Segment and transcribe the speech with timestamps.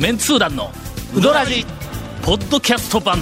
[0.00, 0.70] メンツー団の
[1.14, 1.64] ウドラジ
[2.22, 3.18] ポッドキャスト版。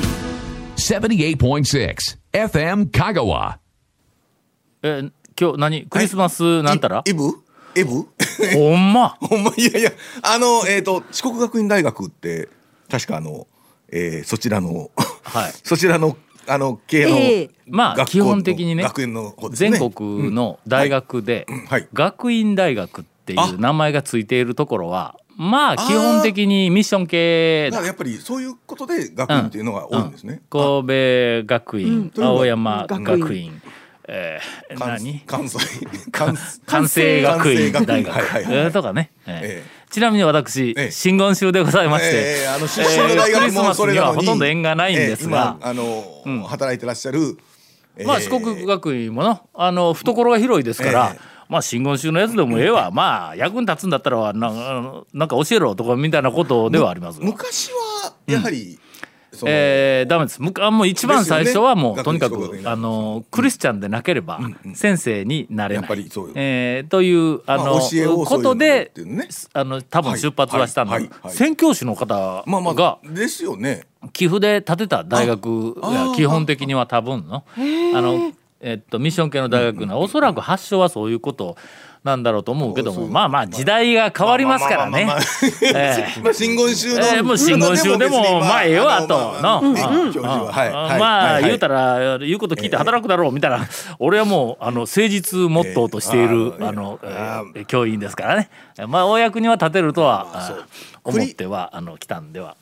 [0.76, 1.96] 78.6
[2.32, 3.56] FM Kagawa.
[4.82, 5.86] えー今日何？
[5.86, 7.02] クリスマスなんたら？
[7.06, 7.24] イブ？
[7.74, 8.06] エブ？
[8.54, 9.10] ほんま。
[9.20, 9.90] ほんまいやいや
[10.22, 12.48] あのえっ、と四国学院大学って
[12.88, 13.46] 確かあの、
[13.90, 14.90] えーそちらの
[15.24, 15.52] はい。
[15.64, 17.50] そちらの あの系の、ええ。
[17.66, 19.70] まあ学校基本的にね学園の方ですね。
[19.78, 21.88] 全国の大学ではい。
[21.92, 23.46] 学院大学っていあ。
[23.50, 27.76] う名前がついているところはまあ基本的にミッション系だ。
[27.76, 32.24] からやっぱりそういうことで学院っていうのが多いんですね、神戸学院、うん。
[32.24, 33.62] 青山学院。
[34.10, 35.20] えー、関何？
[35.26, 35.58] 関西。
[36.10, 37.72] 関関西学院。
[37.72, 38.12] 大学。
[38.12, 39.40] はいはいとかね、えー。
[39.44, 40.90] えちなみに私、ええ。
[40.90, 46.04] 真言宗でございまして、えーあの出身の大学えークリスににはほとんど縁がないんですが、あの、
[46.48, 47.38] 働いてらっしゃる、
[47.96, 54.50] えーまあ四国学院ものあの懐が広いですから、えまあ真言宗のやつでもええわ、 まあ役に立つんだったらな
[55.12, 57.26] なんか教えろとかみたいなことではありますが。
[57.26, 58.78] 昔はやはり、
[59.32, 60.40] そのえー、ダメです。
[60.40, 60.50] も
[60.82, 62.02] う一番最初はもう、ね。
[62.02, 64.40] とにかくあのクリスチャンでなければ
[64.74, 66.32] 先生になれない、やっぱりそうよ。
[66.34, 68.92] えーというあの、まあことで
[69.52, 71.34] あの多分出発はしたんだ、はいはいはい。
[71.34, 73.84] 宣教師の方まあまがあですよね。
[74.12, 81.56] 寄付で建てた大学が基本的には多分のあの、えっと、ミッション系の大学のおそらく発祥はそういうこと
[82.04, 85.04] なんだろうと思うけどもまあまあ時代が変わりますからね。
[85.04, 85.82] まあまあまあまあ。
[85.82, 86.20] ええ。
[86.22, 89.16] まあ真言宗の、えーもう真言宗でもまあええわと。
[89.42, 91.40] まあは。
[91.40, 91.44] い。
[91.44, 93.68] 言うたら言うこと聞いて働くだろうみたいな。
[93.98, 96.98] 俺はもうあの誠実モットーとしているえーあの
[97.66, 98.50] 教員ですからね。
[98.86, 100.26] まあお役には立てるとは
[101.04, 102.56] 思ってはあの来たんでは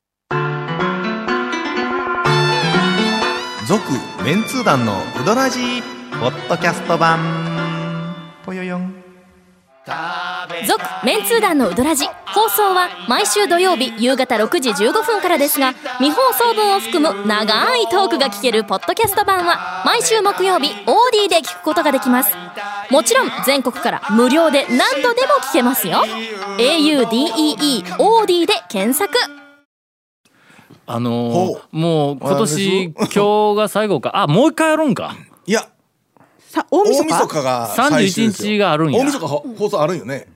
[3.66, 3.82] 続
[4.24, 5.82] メンツー団のウドラジ
[6.20, 7.18] ポッドキャスト版。
[8.44, 8.94] ぽよよん。
[10.68, 22.32] 続メンツー団のウドラジ放送は毎週土曜日夕方6時15分からですが未放送分を含む長いトークが聞けるポッドキャスト版は毎週木曜日 OD で聞くことができます。
[22.90, 26.04] もちろん全国から無料で何度でも聞けますよ。
[26.58, 29.45] audeeOD で検索。
[30.86, 34.16] あのもう今年今日が最後か。
[34.16, 35.16] あもう一回やるんか？
[35.46, 35.68] いや。
[36.38, 39.00] さ大晦大晦日日が最終ですよ31日があるんや。
[39.00, 40.28] 大晦日ほ放送あるんよね。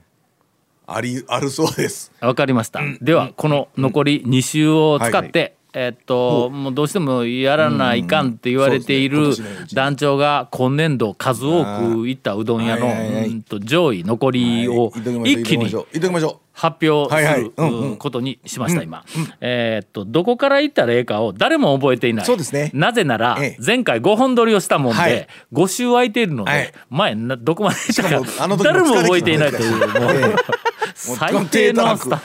[0.85, 2.11] ありあるそうです。
[2.19, 9.33] わかりました、ではこの残り2週を使って、えっともうどうしてもやらないかんって言われている
[9.73, 15.03] 団長が今年度数多く行ったうどん屋のうんと上位残りをはい。
[15.03, 15.27] 言っときましょう。
[15.29, 15.87] 一気に言っときましょう。
[15.93, 19.03] 言っときましょ発表することにしました今。
[19.41, 22.25] えーっとどこから行ったらええかを誰も覚えていない。
[22.25, 22.69] そうですね。
[22.75, 23.63] なぜならええ。
[23.65, 25.11] 前回5本撮りをしたもんはい。
[25.11, 26.61] で5週空いているのはい。
[26.67, 30.35] で前などこまで行ったしか誰も覚えていないというもうえ
[30.93, 32.19] 最低のスタッ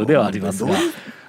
[0.00, 0.74] フではありますが。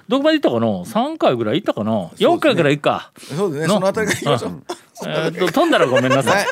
[0.06, 0.66] どこまで行ったかな
[1.06, 3.10] ？3回ぐらい行ったかな？4回ぐらい行くか。
[3.16, 3.66] うそうですね。
[3.68, 3.74] の？
[3.74, 4.62] そのあたりからいきましょう。
[5.06, 6.46] えーっと飛んだらごめんなさい。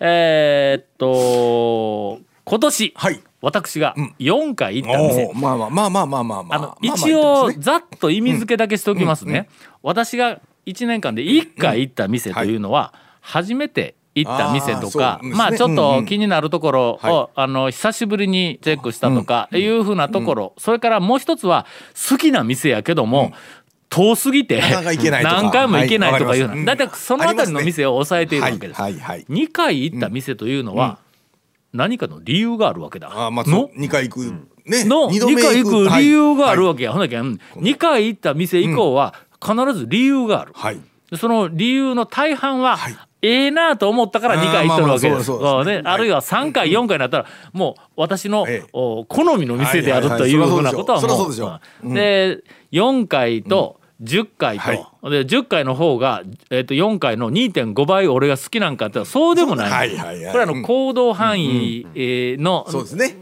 [0.00, 5.26] えーっと今年、はい私が4回行った店。
[5.26, 6.42] おーまあまあまあまあまあまあ。
[6.42, 9.48] まああの一応ざっと意味付けだけしておきますね。
[9.84, 20.54] 私が1年間で1回行った店というのは初めて行った店とかまあちょっと気になるところをはあの久しぶりにチェックしたとかいうふうなところ。
[20.58, 21.66] それからもう一つは
[22.10, 23.32] 好きな店やけども
[23.90, 24.60] 遠すぎて
[25.22, 26.48] 何回も行けないとかいうはい。
[26.48, 26.66] わかります。
[26.66, 28.80] だいたいそのあたりの店を抑えているわけです。
[28.80, 28.94] はい。
[28.94, 29.00] はい。
[29.00, 29.26] はい。
[29.26, 30.98] 2回行った店というのは
[31.76, 33.08] 何かの理由があるわけだ。
[33.12, 33.64] あーまあその？
[33.64, 34.24] う二回行く。
[34.64, 36.68] ねの？2二度目回行く理由があるはい。
[36.70, 37.38] わけや、ほんだけん。
[37.56, 40.80] 2回行った店以降は必ず理由がある、はい。
[41.10, 42.96] でその理由の大半は、はい。
[43.22, 49.04] ええなと思ったから2回行っとるわけですあるいは3回4回になったらもう私の、好
[49.38, 51.58] みの店であるはいはいはいというふうなことはもそ
[51.90, 54.86] うで4回と10回と、はい。
[55.10, 60.32] で10回の方が、えー、と4回の2.5倍俺が好きなんかってそうでもない,、はいはいはい。
[60.32, 62.66] これあの行動範囲えーの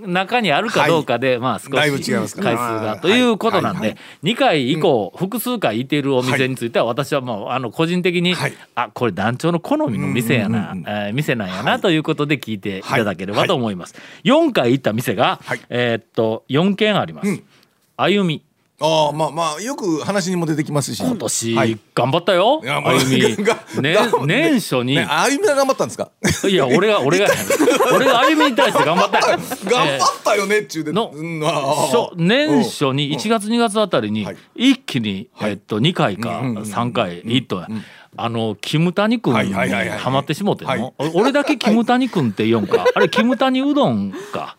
[0.07, 2.99] 中にあるかどうかで、まあ少し回数が。
[3.01, 8.53] ということなんで、はいはい2回以降、複数回行っているお店については私はもうあの個人的に、はい。
[8.75, 13.95] あこれ団長の好みの店やな、うえー店なんやなということで聞いていただければと思います。
[14.25, 15.61] 4回行った店が、はい。
[15.69, 17.43] えーっと4軒あります。
[17.97, 18.43] 歩み
[18.81, 21.01] ああまあまあよく話にも出てきますし。
[21.03, 21.79] 今年、はい。
[21.95, 26.11] 頑張ったよあ歩み、 がねが、年初に、ねあゆみは頑張ったんですか？
[26.49, 27.29] いや俺が俺が
[27.95, 29.19] 俺が歩みに対して頑張った。
[29.31, 29.39] よ。
[29.67, 30.93] 頑張ったよねっちゅうで。
[30.93, 31.13] の
[32.17, 34.37] 年初に1月2月あたりにはい。
[34.57, 35.51] 一気に、はい。
[35.53, 37.69] えっと、2回かうんうんうん3回ヒットや。
[38.17, 41.11] あのキムタニ君にハマってしもてんの、はい。
[41.15, 42.87] 俺だけキムタニ君って言うんか。
[42.95, 44.57] あれキムタニうどんか。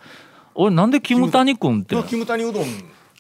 [0.53, 1.95] 俺なんでキムタニ君って。
[2.07, 2.65] キムタニうどん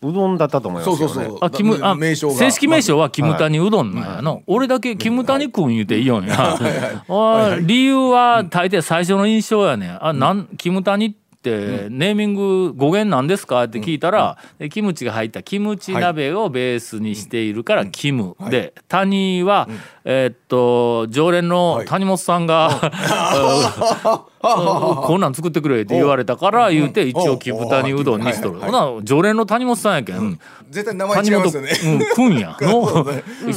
[0.01, 0.99] うどんだったと思いますよね。
[0.99, 1.37] そうそうそう。
[1.41, 2.35] あキムあ名称が。
[2.35, 10.05] 正式名称はキムタニうどんなんやの、俺だけキムタニくん言うていいよんや、あ理由は大抵最初の印象やねん。
[10.05, 13.63] あなんキムタニってネーミング語源なんですか？
[13.63, 19.67] って聞いたら、でキムチが入ったキムチ鍋をベースにしているからキム、で谷は、
[20.03, 22.69] えーっと常連の谷本さんが、
[24.41, 30.39] こんなん作ってくれって言われたから言うて一応キムタニうどんにしとる、はいほな常連の谷本さんやけん、
[30.75, 31.71] 絶対名前違いますよね。
[31.85, 32.57] うん、くんや。
[32.61, 33.05] の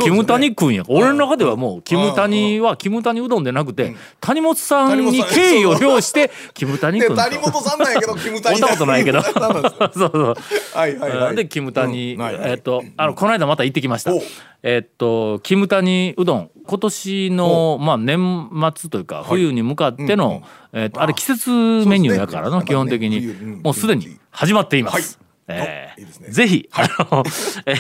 [0.01, 0.85] キムタニくんや。
[0.87, 8.61] 俺の中ではもうキムタニはキムタニうどんでなくて谷本さんに敬意を表してキムタニくん谷本さんなんやけどキムタニ。
[8.61, 9.21] 会ったことないけど。
[9.27, 10.37] そうそう
[10.75, 11.37] はいはいはい。
[11.37, 14.15] でキムタニ、えっとあのこの間また行ってきました。
[14.15, 14.23] お。
[14.63, 16.51] えっとキムタニうどん。
[16.69, 20.43] 今年のまあ年末というか冬に向かっての、
[20.75, 26.29] えっとあれ季節メニューやからの、基本的に、もうすでに始まっています、はいえーおいいですね。
[26.31, 27.25] ぜひ、あの
[27.67, 27.75] え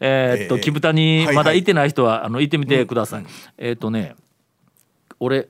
[0.00, 3.26] えーっと、えーキムタニはいまだ行ってない人は、あの行ってみてください、
[3.58, 4.14] えっ、とね
[5.20, 5.48] 俺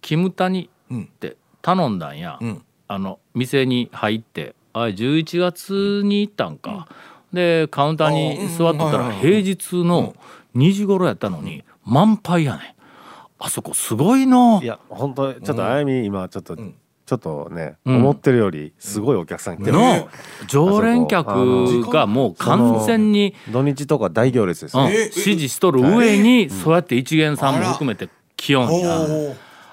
[0.00, 2.64] キムタニって頼んだんや、ん。
[2.88, 6.88] あの店に入ってあれ11月に行ったんか、
[7.32, 10.14] でカウンターに座っとったら平日の
[10.56, 12.62] 2時頃やったのに満杯やねん。
[13.38, 14.60] あそこすごいの。
[14.62, 16.56] いや本当ちょっとあやみ今ちょっと、
[17.10, 17.96] ちょっとね、うん。
[17.96, 20.08] 思ってるよりすごいお客さん来てる、の
[20.46, 28.94] 常連客がもう完全に、土日とか大行列ですよ、うん、え指示しとる上にそうやって一元さんも含めて気温や。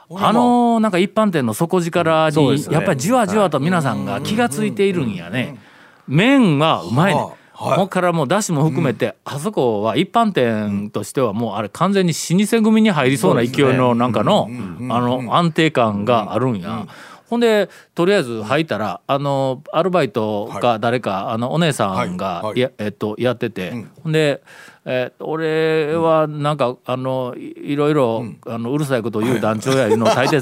[0.09, 5.59] あのーなんか一般店の底力にやっぱりじわじわと皆さんが気がついているんやね。
[6.07, 7.21] 麺はうまいね。
[7.57, 7.75] はい。
[7.75, 14.47] ここからもうだしも含めて、あそこは一般店としてはもうあれ完全に老舗組に入りそうな勢いのなんかの
[14.89, 16.85] あの安定感があるんや。
[17.29, 23.71] ほんでとりあえず入ったらあのアルバイトか誰かあのお姉さんがや,、えっと、やってて、
[24.03, 24.41] ほんで、
[24.85, 30.39] えー俺はなんかあのいいろいろ、あのうるさいことを言う団長やいうのを大抵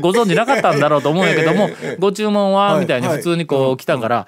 [0.00, 1.68] ご存知なかったんだろうと思うんやけども
[1.98, 2.80] ご注文ははい。
[2.80, 4.26] みたいにはい普通にこう来たから。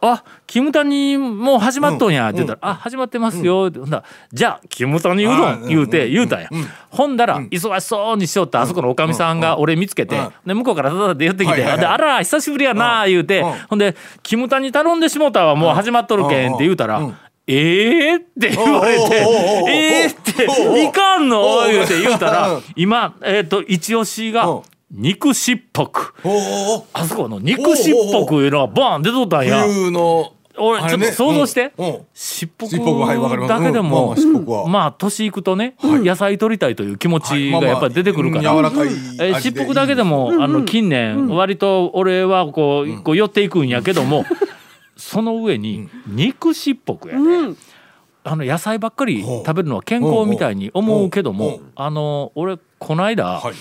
[0.00, 3.98] あキムタニもう始まっとんやって言ったら「あ始まってますよ」ってほんだ。
[3.98, 6.48] らじゃあキムタニうどあん」言うて言うたんや。
[6.90, 10.32] ほんだら忙しそうにしよったあそこのおかみさんが俺見つけてうん。
[10.46, 11.80] で向こうからダダダって寄ってきて「はいはいはい。
[11.80, 13.52] であら久しぶりやな」言うてうん。
[13.70, 17.16] ほんで「キムタニ頼んでしもたわもう始まっとるけん」って言うたらうん
[17.48, 26.14] 「えー?」って言われておうおうおうおう「えー?」っておうおう「いかんの?」言うて言うたうらん今えっと一押しうんが肉しっぽく。
[26.92, 29.64] あそこの肉しっぽくいうのがバーン出とったんや。
[30.60, 31.06] 俺あれね。
[31.06, 31.72] ちょっと想像して、
[32.14, 38.54] しっぽくだけでも、うんまあ年いくとね、野菜取りたいという気持ちがやっぱり出てくるから、
[39.20, 44.24] えしっぽくだけでも、あの近年、割と俺はこう,、こう寄っていくんやけども
[44.96, 47.54] その上に肉しっぽくやね、
[48.24, 53.54] あの野菜ばっかり食べるのは健康みたいに思うけどもあの俺この間、はい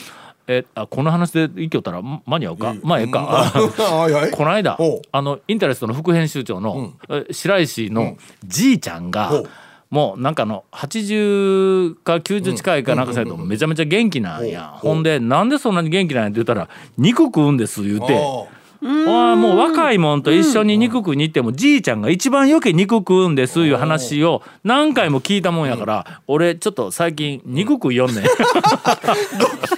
[0.48, 3.52] えあこの話でいきよったら間に合うか、まあええか。
[4.32, 4.78] この間
[5.12, 9.50] あのインタレストの副編集長の、え白石のじいちゃんが、ほう。
[9.90, 14.48] もうなんかあの80か90近いかなんかされとめちゃめちゃ元気なん。
[14.48, 15.04] や、ほん。
[15.04, 15.50] でなん。
[15.50, 15.76] でそん。
[15.76, 16.24] なに元気なん。
[16.24, 16.68] やって言ったら
[16.98, 17.58] 肉食うん。
[17.58, 18.14] です言うて。
[18.84, 28.24] ああもう若いもんと一緒に肉食いに行ってもじいちゃんが一番余計肉食うんですいう話を何回も聞いたもんやから俺ちょっと最近肉食いよんねん。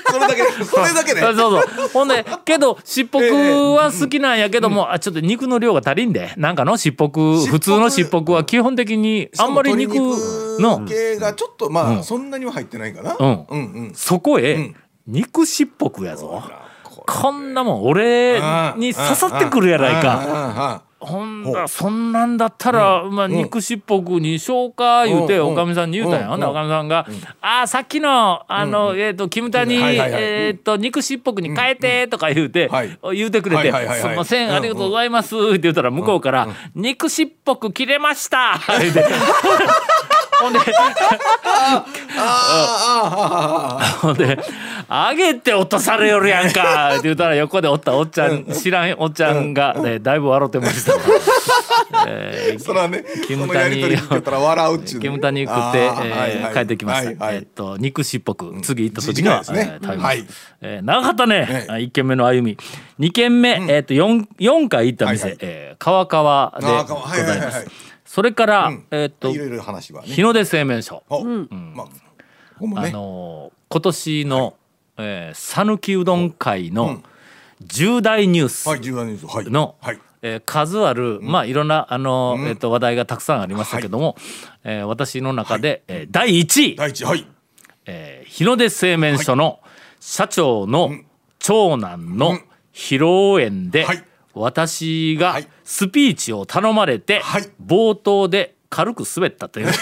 [0.10, 1.22] それだけで それだけで？
[1.22, 1.63] そうそう。
[1.94, 6.34] ほんでけどしっぽくは好きなんやけども、あちょっと肉の量が足りんで。
[6.38, 9.94] なんかのしっぽく普通のしっぽくは基本的にあんまり肉
[10.60, 10.86] の。
[10.88, 13.15] 系がちょっとまあそんなには入ってないかな。
[13.20, 13.46] うん。
[13.50, 13.91] うんうん。
[13.96, 14.75] そこへん。
[15.08, 16.44] 肉しっぽくやぞ
[17.10, 18.39] こんなもん俺
[18.78, 20.01] に刺さってくるやないか。
[20.01, 25.54] かほんだそんなんだったら、まあ、肉しっぽくにしようか言うてうん。
[25.54, 26.32] おかみさんに言うたんや、うん。
[26.32, 27.08] ほんでおかみさんが
[27.42, 33.00] 「ああさっきのあの、えっ、とキムタに、えっ、と肉しっぽくに変えて」とか言うて、はい。
[33.16, 34.10] 言うてくれて「はいはいはいはい。
[34.10, 39.06] すいませんありがとうございます」って言ったら向こうから「肉しっぽく切れました」言うて
[40.39, 40.60] ほんで
[44.01, 44.39] ほんで
[44.88, 50.93] 「あげて落とされよるやんか」って言ったら横でおったおっちゃん知らんおっちゃんが、ね、だいぶ笑ってました。
[52.08, 55.05] えーそれはねキムタニ笑うっちゅうね。
[55.05, 56.29] キムタニ食って、あーえはいはい。
[56.51, 57.25] ー帰ってきました。
[57.25, 57.36] はいはい。
[57.38, 59.79] えっと肉しっぽく次行った時には、ね。
[59.81, 60.05] えー食べます。
[60.05, 60.25] はい。
[60.62, 61.48] えー長かったね。
[61.50, 62.58] ええ一軒目の歩み。
[62.98, 65.39] 二軒目、えっと四四回行った店、はいはい。
[65.41, 67.08] えー川川で川ご川。
[67.08, 67.51] はいはいはいはい。
[67.51, 67.88] ざいます。
[68.10, 68.86] それから、うん。
[68.89, 70.08] えっといろいろ話はね。
[70.08, 71.04] 日の出製麺所。
[71.10, 71.92] おまあこ
[72.62, 74.56] こもあねのー今年の
[74.98, 77.04] えー讃岐、うどん会の
[77.62, 78.68] 重大ニュース。
[78.68, 79.36] はい重要ニュース。
[79.36, 79.46] はい。
[79.51, 80.00] の、はい。
[80.24, 84.16] えー数ある、まあいろんなあの、えっと話題がたくさんありましたけども、
[84.63, 87.28] えー私の中で、えー第1位、第一はい。
[87.86, 89.60] えー日の出製麺所の
[90.00, 90.94] 社長の
[91.38, 92.39] 長男の
[92.74, 99.71] 披露宴で、はい私がはいスピーチを頼まれて、はい冒頭で軽く滑ったという。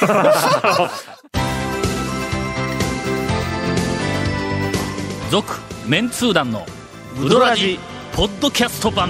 [5.29, 6.65] 続メンツー団の
[7.21, 7.79] ウドラジ
[8.13, 9.09] ポッドキャスト版。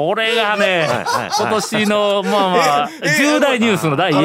[0.00, 4.22] これがね、はい今年のまあまあええ重大ニュースの第一、ぶ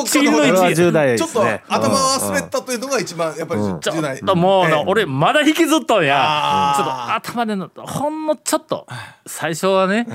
[0.00, 1.18] っちぎりのこれは1位。
[1.18, 4.16] ちょっと頭は滑ったというのが一番やっぱりちょ重大。
[4.16, 6.74] っともう俺まだ引きずっとんや。
[6.76, 8.86] ちょっと頭でのほんのちょっと
[9.26, 10.06] 最初はね、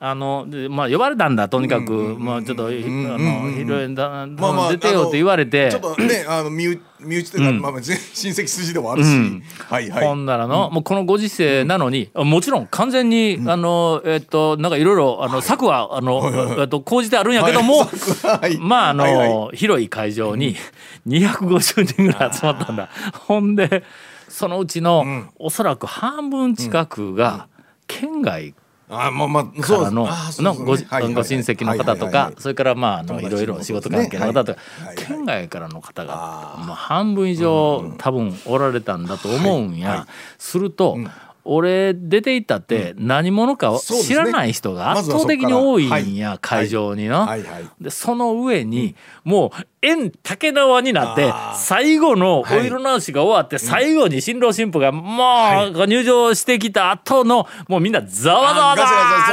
[0.00, 5.70] あのでまあ呼ばれたんだとにかく、まあちょっと、あの披露宴だ、まあまあ出てよって言われて。
[5.72, 9.42] ちょっとねあの身内身内というか、まあまあ親戚筋でもあるし、うん。
[9.68, 10.06] はいはい。
[10.06, 18.56] ほんならの、もうこのご時世なのに、もちろん完全に、あのえっとなんかいろいろあの策はあの、えっと講じてあるんやけども、はい。
[18.62, 20.54] まああの、広い会場に
[21.08, 22.88] 250人ぐらい集まったんだ。
[23.26, 23.82] ほんで
[24.28, 27.48] そのうちの、おそらく半分近くが
[27.88, 28.54] 県外
[28.90, 30.86] あまあまあからののごご親
[31.40, 34.60] 戚の方とかそれからまああのいろいろ仕事関係の方とか
[34.96, 40.06] 県外からの方がもう半分以上多分おられたんだと思うんや。
[40.38, 40.96] すると
[41.44, 46.16] 俺出て行ったって何者か知らない人が圧倒的に多いんはい。
[46.16, 47.36] や会場にな。
[47.80, 52.66] でその上にもう縁竹縄になって最後のおはい。
[52.66, 58.84] 色直しが終わって最後に新郎新婦がもう入場してきた後のもうみんなざわざわだ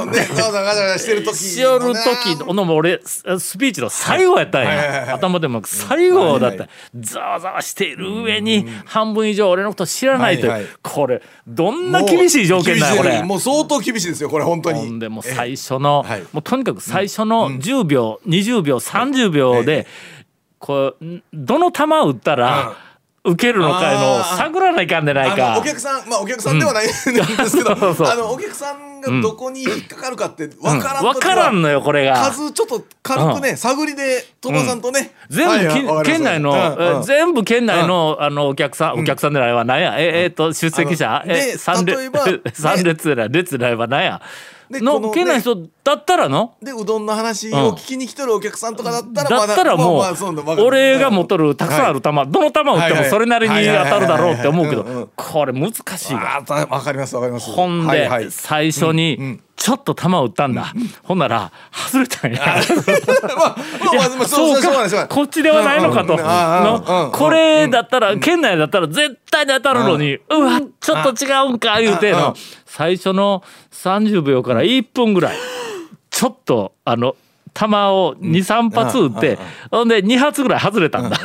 [0.06, 19.88] ーってしてる時しよる時のも俺ススピーチの最後やったんや頭でも最後だったざわざわしている上に半分以上俺のこと知らないというこれどんな厳しい条件だよこれもう相当厳しいですよこれ本当にほんでもう最初の、はいもうとにかく最初の10秒、20秒30秒で、
[20.65, 22.75] こうんどの球を打ったら、
[23.24, 25.60] 受けるのかいうのを探らないかんでないか。
[25.60, 25.63] お。
[25.63, 32.15] 客さんまあお客さんではないん ですけど、 そうそうあのお客さんがどこに引っかかるかってわからんわからんのよこれが。
[32.31, 35.48] 数ちょっと軽くね、探りで鳥羽さんとね、全
[35.86, 39.65] 部、県内の、全部県内の、あのお客さん、お客さんでないわ。
[39.65, 39.95] 何や。
[40.00, 41.24] ええーと出席者。
[41.27, 42.41] え三列例えば ね。
[42.53, 43.86] 三列でない列でないわ。
[43.86, 44.22] 何や
[44.69, 46.55] のの県内の人だったらの？
[46.62, 56.43] でうどんの話を聞きに来てるお客さんとかだったらまだったらもう、俺が持っとるたくさんある球、どの球を打ってもそれなりに当たるだろうって思うけどこれ難しいわ。
[56.43, 57.51] かりますわかります。
[57.51, 60.74] ほんで最初にちょっと球を打ったんだ。
[61.03, 62.55] ほんなら外れたんや。
[65.09, 66.13] こっちではないのかと。
[66.13, 72.24] うんうんこれだったら県内だったら絶対に当たるのにうわちょっと違うんか言うてうんうん。
[72.24, 72.35] の
[72.65, 75.38] 最初の30秒から1分ぐらい
[76.09, 77.15] ちょっとあの
[77.53, 79.39] 球を23発打って
[79.71, 81.17] ほんで2発ぐらい外れたんだ。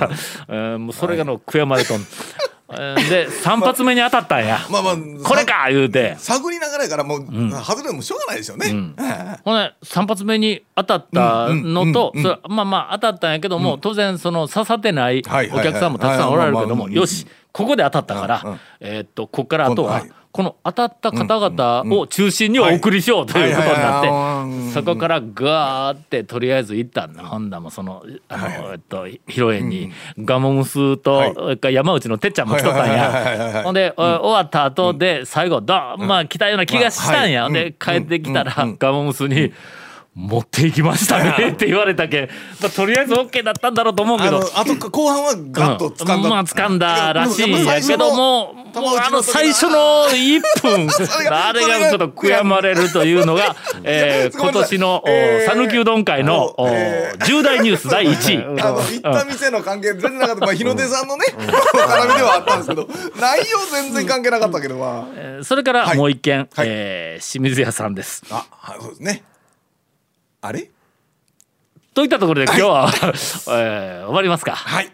[0.49, 2.06] えーもうそれがの悔やまれとん。
[2.73, 4.59] えーで3発目に当たったんや。
[4.71, 6.17] まあまあこれか言うて。
[6.19, 7.21] 探りながらやからもう、
[7.62, 8.69] 外れてもしょうがないですよね、
[9.45, 15.23] ほんで3発目に当たったのとうんうんそれまあまあ当たったんやけども、当然その刺さってない
[15.53, 27.25] お客さんもたくさんおられるけどもはいよしここで当たったから、うんうんえーっとこっからあとはこの当たった方々を中心にお送りしようということになってそこからガーってとりあえず行ったんだ。
[27.25, 33.62] ほんだもそのあの、えっと披露宴にガモムスと、山内のてっちゃんも来とったんや。
[33.64, 37.52] ほんで、お終わった後で最後ドンまあ来たような気がしたんや、はい。
[37.52, 39.52] で帰ってきたら、ガモムスに
[40.14, 42.29] 「持っていきましたね」って言われたけん、
[42.61, 44.38] まあ、とりあえず OK だったんだろうと思うけど。
[44.55, 47.64] あと後半はガッと掴んだ、まあ掴んだらしいん。
[47.64, 50.87] やけどももうあの最初の1分
[51.26, 58.61] があれがちょっと悔やまれるというのが、えー今年のえー讃岐うどん会のおえー重大ニュース第1位。
[58.61, 62.88] あの行った店の関係全然なかった、まあ、日の出さんのね 絡みではあったんですけど
[63.21, 65.97] 内容全然関係なかったけどまえーそれからはい。
[65.97, 66.67] もう一件、はい。
[66.69, 68.23] えー清水屋さんです。
[68.31, 69.23] ああそうですね
[70.40, 70.70] あれ？
[71.94, 72.90] といったところで今日は、
[73.59, 74.54] えー終わりますか。
[74.56, 74.92] はい。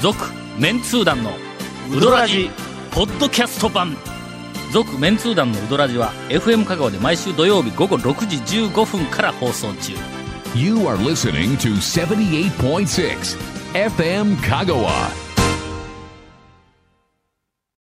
[0.00, 0.16] 続
[0.58, 1.32] メンツー団の
[1.92, 2.50] ウドラジ
[2.90, 3.96] ポッドキャスト版。
[4.72, 9.94] 続メンツー団のウドラジは FM 香川で毎週土曜日午後6時15分から放送中。
[10.54, 13.38] You are listening to 78.6
[13.72, 14.90] FM Kagawa.